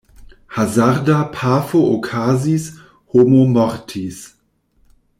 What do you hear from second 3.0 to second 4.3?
homo mortis.